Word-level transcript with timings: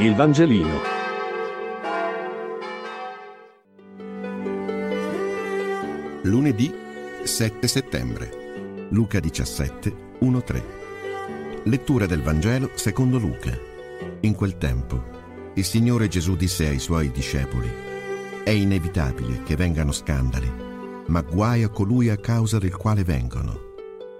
Il 0.00 0.14
Vangelino. 0.14 0.78
Lunedì 6.22 6.72
7 7.24 7.66
settembre. 7.66 8.86
Luca 8.90 9.18
17, 9.18 9.92
1-3. 10.20 10.62
Lettura 11.64 12.06
del 12.06 12.22
Vangelo 12.22 12.70
secondo 12.74 13.18
Luca. 13.18 13.58
In 14.20 14.36
quel 14.36 14.56
tempo, 14.56 15.02
il 15.54 15.64
Signore 15.64 16.06
Gesù 16.06 16.36
disse 16.36 16.68
ai 16.68 16.78
suoi 16.78 17.10
discepoli, 17.10 17.68
È 18.44 18.50
inevitabile 18.50 19.42
che 19.42 19.56
vengano 19.56 19.90
scandali, 19.90 20.48
ma 21.06 21.22
guai 21.22 21.64
a 21.64 21.70
colui 21.70 22.08
a 22.08 22.18
causa 22.18 22.58
del 22.58 22.76
quale 22.76 23.02
vengono. 23.02 23.74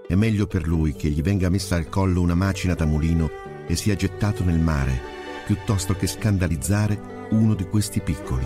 È 0.05 0.15
meglio 0.15 0.45
per 0.45 0.67
lui 0.67 0.91
che 0.91 1.07
gli 1.07 1.21
venga 1.21 1.47
messa 1.47 1.77
al 1.77 1.87
collo 1.87 2.19
una 2.19 2.35
macina 2.35 2.73
da 2.73 2.85
mulino 2.85 3.31
e 3.65 3.77
sia 3.77 3.95
gettato 3.95 4.43
nel 4.43 4.59
mare 4.59 5.18
piuttosto 5.49 5.95
che 5.95 6.05
scandalizzare 6.05 6.95
uno 7.31 7.55
di 7.55 7.63
questi 7.63 8.01
piccoli. 8.01 8.45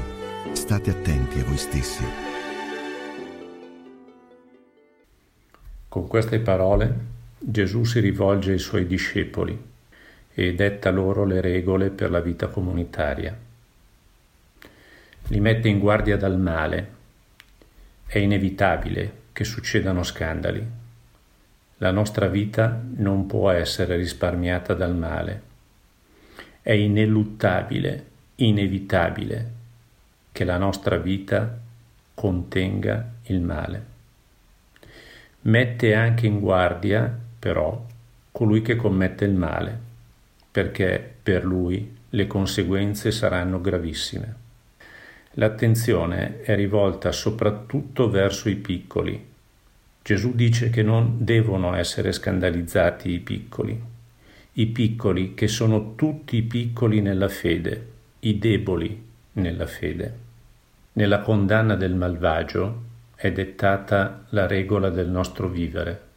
State 0.53 0.89
attenti 0.89 1.37
a 1.37 1.43
voi 1.43 1.57
stessi. 1.57 2.01
Con 5.89 6.07
queste 6.07 6.39
parole 6.39 6.95
Gesù 7.37 7.83
si 7.83 7.99
rivolge 7.99 8.53
ai 8.53 8.57
suoi 8.57 8.87
discepoli 8.87 9.61
e 10.33 10.55
detta 10.55 10.91
loro 10.91 11.25
le 11.25 11.41
regole 11.41 11.89
per 11.89 12.09
la 12.09 12.21
vita 12.21 12.47
comunitaria. 12.47 13.37
Li 15.27 15.39
mette 15.41 15.67
in 15.67 15.79
guardia 15.79 16.15
dal 16.15 16.39
male. 16.39 16.87
È 18.05 18.17
inevitabile 18.17 19.23
che 19.33 19.43
succedano 19.43 20.03
scandali. 20.03 20.65
La 21.79 21.91
nostra 21.91 22.27
vita 22.27 22.81
non 22.95 23.25
può 23.25 23.49
essere 23.49 23.97
risparmiata 23.97 24.73
dal 24.73 24.95
male 24.95 25.51
è 26.63 26.71
ineluttabile, 26.71 28.05
inevitabile 28.35 29.51
che 30.31 30.45
la 30.45 30.57
nostra 30.57 30.95
vita 30.95 31.59
contenga 32.15 33.07
il 33.23 33.41
male. 33.41 33.85
Mette 35.41 35.93
anche 35.93 36.25
in 36.25 36.39
guardia, 36.39 37.15
però, 37.37 37.85
colui 38.31 38.61
che 38.61 38.77
commette 38.77 39.25
il 39.25 39.33
male, 39.33 39.77
perché 40.49 41.15
per 41.21 41.43
lui 41.43 41.95
le 42.09 42.27
conseguenze 42.27 43.11
saranno 43.11 43.59
gravissime. 43.59 44.35
L'attenzione 45.31 46.41
è 46.41 46.55
rivolta 46.55 47.11
soprattutto 47.11 48.09
verso 48.09 48.47
i 48.47 48.55
piccoli. 48.55 49.31
Gesù 50.01 50.33
dice 50.33 50.69
che 50.69 50.81
non 50.81 51.25
devono 51.25 51.75
essere 51.75 52.13
scandalizzati 52.13 53.09
i 53.09 53.19
piccoli, 53.19 53.92
i 54.53 54.67
piccoli 54.67 55.33
che 55.33 55.47
sono 55.47 55.95
tutti 55.95 56.41
piccoli 56.43 57.01
nella 57.01 57.29
fede, 57.29 57.91
i 58.19 58.37
deboli 58.37 59.03
nella 59.33 59.65
fede. 59.65 60.19
Nella 60.93 61.21
condanna 61.21 61.75
del 61.75 61.95
malvagio 61.95 62.83
è 63.15 63.31
dettata 63.31 64.25
la 64.29 64.45
regola 64.45 64.89
del 64.89 65.09
nostro 65.09 65.47
vivere, 65.47 66.07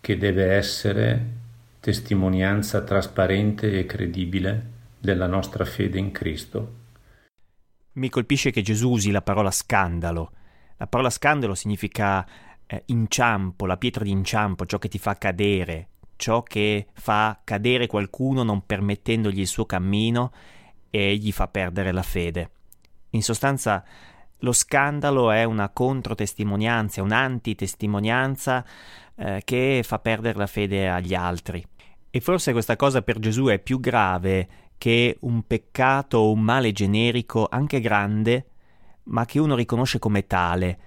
che 0.00 0.18
deve 0.18 0.52
essere 0.52 1.26
testimonianza 1.78 2.82
trasparente 2.82 3.78
e 3.78 3.86
credibile 3.86 4.72
della 4.98 5.26
nostra 5.26 5.64
fede 5.64 5.98
in 5.98 6.10
Cristo. 6.10 6.82
Mi 7.92 8.08
colpisce 8.08 8.50
che 8.50 8.62
Gesù 8.62 8.90
usi 8.90 9.12
la 9.12 9.22
parola 9.22 9.52
scandalo. 9.52 10.32
La 10.78 10.88
parola 10.88 11.10
scandalo 11.10 11.54
significa 11.54 12.26
eh, 12.66 12.82
inciampo, 12.86 13.66
la 13.66 13.76
pietra 13.76 14.02
di 14.02 14.10
inciampo, 14.10 14.66
ciò 14.66 14.78
che 14.78 14.88
ti 14.88 14.98
fa 14.98 15.14
cadere, 15.14 15.90
ciò 16.16 16.42
che 16.42 16.86
fa 16.92 17.40
cadere 17.44 17.86
qualcuno 17.86 18.42
non 18.42 18.64
permettendogli 18.66 19.40
il 19.40 19.46
suo 19.46 19.66
cammino 19.66 20.32
e 20.90 21.16
gli 21.16 21.32
fa 21.32 21.48
perdere 21.48 21.92
la 21.92 22.02
fede. 22.02 22.50
In 23.10 23.22
sostanza, 23.22 23.84
lo 24.38 24.52
scandalo 24.52 25.30
è 25.30 25.44
una 25.44 25.68
controtestimonianza, 25.70 27.02
un'antitestimonianza 27.02 28.64
eh, 29.16 29.42
che 29.44 29.82
fa 29.84 29.98
perdere 29.98 30.38
la 30.38 30.46
fede 30.46 30.88
agli 30.88 31.14
altri. 31.14 31.64
E 32.10 32.20
forse 32.20 32.52
questa 32.52 32.76
cosa 32.76 33.02
per 33.02 33.18
Gesù 33.18 33.46
è 33.46 33.58
più 33.58 33.80
grave 33.80 34.48
che 34.78 35.16
un 35.20 35.46
peccato 35.46 36.18
o 36.18 36.32
un 36.32 36.40
male 36.40 36.72
generico, 36.72 37.46
anche 37.50 37.80
grande, 37.80 38.46
ma 39.04 39.24
che 39.24 39.38
uno 39.38 39.54
riconosce 39.54 39.98
come 39.98 40.26
tale, 40.26 40.78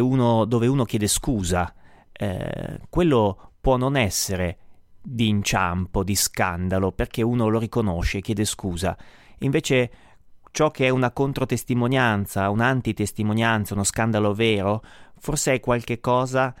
uno, 0.00 0.44
dove 0.44 0.66
uno 0.66 0.84
chiede 0.84 1.06
scusa. 1.06 1.72
Eh, 2.12 2.80
quello 2.88 3.52
può 3.64 3.78
non 3.78 3.96
essere 3.96 4.58
di 5.00 5.26
inciampo, 5.26 6.04
di 6.04 6.14
scandalo, 6.14 6.92
perché 6.92 7.22
uno 7.22 7.48
lo 7.48 7.58
riconosce 7.58 8.18
e 8.18 8.20
chiede 8.20 8.44
scusa. 8.44 8.94
Invece 9.38 9.90
ciò 10.50 10.70
che 10.70 10.84
è 10.84 10.90
una 10.90 11.12
controtestimonianza, 11.12 12.50
un'antitestimonianza, 12.50 13.72
uno 13.72 13.84
scandalo 13.84 14.34
vero, 14.34 14.82
forse 15.16 15.54
è 15.54 15.60
qualche 15.60 15.98
cosa 15.98 16.54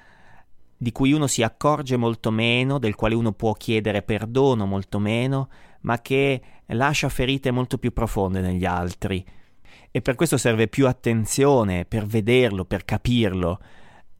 di 0.74 0.92
cui 0.92 1.12
uno 1.12 1.26
si 1.26 1.42
accorge 1.42 1.98
molto 1.98 2.30
meno, 2.30 2.78
del 2.78 2.94
quale 2.94 3.14
uno 3.14 3.32
può 3.32 3.52
chiedere 3.52 4.00
perdono 4.00 4.64
molto 4.64 4.98
meno, 4.98 5.50
ma 5.82 6.00
che 6.00 6.40
lascia 6.68 7.10
ferite 7.10 7.50
molto 7.50 7.76
più 7.76 7.92
profonde 7.92 8.40
negli 8.40 8.64
altri. 8.64 9.22
E 9.90 10.00
per 10.00 10.14
questo 10.14 10.38
serve 10.38 10.68
più 10.68 10.86
attenzione 10.86 11.84
per 11.84 12.06
vederlo, 12.06 12.64
per 12.64 12.86
capirlo. 12.86 13.60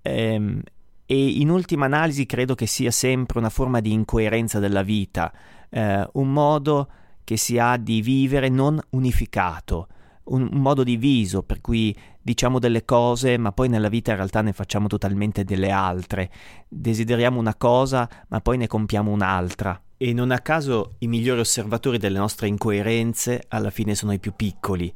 Ehm, 0.03 0.61
e 1.07 1.27
in 1.41 1.51
ultima 1.51 1.85
analisi 1.85 2.27
credo 2.27 2.55
che 2.55 2.67
sia 2.67 2.91
sempre 2.91 3.39
una 3.39 3.51
forma 3.51 3.81
di 3.81 3.93
incoerenza 3.93 4.59
della 4.59 4.83
vita, 4.83 5.33
eh, 5.71 6.09
un 6.13 6.33
modo 6.33 6.89
che 7.25 7.37
si 7.37 7.59
ha 7.59 7.77
di 7.77 8.01
vivere 8.01 8.49
non 8.49 8.81
unificato, 8.91 9.89
un, 10.25 10.49
un, 10.51 10.61
modo 10.61 10.83
diviso 10.83 11.43
per 11.43 11.61
cui 11.61 11.95
diciamo 12.21 12.59
delle 12.59 12.85
cose 12.85 13.37
ma 13.37 13.53
poi 13.53 13.69
nella 13.69 13.89
vita 13.89 14.11
in 14.11 14.17
realtà 14.17 14.41
ne 14.41 14.53
facciamo 14.53 14.87
totalmente 14.87 15.45
delle 15.45 15.71
altre, 15.71 16.31
desideriamo 16.69 17.39
una 17.39 17.55
cosa 17.55 18.09
ma 18.29 18.41
poi 18.41 18.57
ne 18.57 18.67
compiamo 18.67 19.11
un'altra. 19.11 19.79
E 19.97 20.13
non 20.13 20.31
a 20.33 20.41
caso 20.41 20.97
i 20.99 21.07
migliori 21.07 21.41
osservatori 21.41 21.99
delle 21.99 22.19
nostre 22.19 22.49
incoerenze 22.49 23.45
alla 23.49 23.71
fine 23.71 23.95
sono 23.95 24.13
i 24.13 24.19
più 24.19 24.35
piccoli, 24.35 24.93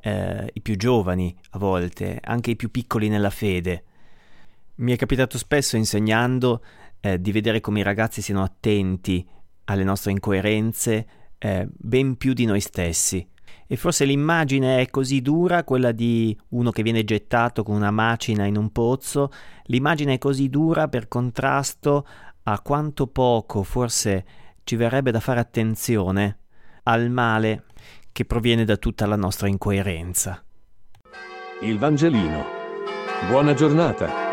eh, 0.00 0.50
i 0.52 0.60
più 0.60 0.76
giovani 0.76 1.34
a 1.50 1.58
volte, 1.58 2.20
anche 2.22 2.50
i 2.50 2.56
più 2.56 2.70
piccoli 2.70 3.08
nella 3.08 3.30
fede. 3.30 3.84
Mi 4.76 4.92
è 4.92 4.96
capitato 4.96 5.38
spesso 5.38 5.76
insegnando 5.76 6.62
eh, 7.00 7.20
di 7.20 7.30
vedere 7.30 7.60
come 7.60 7.80
i 7.80 7.84
ragazzi 7.84 8.20
siano 8.20 8.42
attenti 8.42 9.24
alle 9.64 9.84
nostre 9.84 10.10
incoerenze 10.10 11.06
eh, 11.38 11.68
ben 11.70 12.16
più 12.16 12.32
di 12.32 12.44
noi 12.44 12.60
stessi. 12.60 13.24
E 13.66 13.76
forse 13.76 14.04
l'immagine 14.04 14.80
è 14.80 14.90
così 14.90 15.22
dura, 15.22 15.62
quella 15.62 15.92
di 15.92 16.36
uno 16.50 16.70
che 16.70 16.82
viene 16.82 17.04
gettato 17.04 17.62
con 17.62 17.76
una 17.76 17.92
macina 17.92 18.46
in 18.46 18.56
un 18.56 18.70
pozzo, 18.72 19.30
l'immagine 19.66 20.14
è 20.14 20.18
così 20.18 20.48
dura 20.48 20.88
per 20.88 21.06
contrasto 21.06 22.06
a 22.42 22.60
quanto 22.60 23.06
poco 23.06 23.62
forse 23.62 24.24
ci 24.64 24.76
verrebbe 24.76 25.12
da 25.12 25.20
fare 25.20 25.40
attenzione 25.40 26.38
al 26.84 27.10
male 27.10 27.64
che 28.12 28.24
proviene 28.24 28.64
da 28.64 28.76
tutta 28.76 29.06
la 29.06 29.16
nostra 29.16 29.46
incoerenza. 29.48 30.42
Il 31.62 31.78
Vangelino. 31.78 32.44
Buona 33.28 33.54
giornata. 33.54 34.23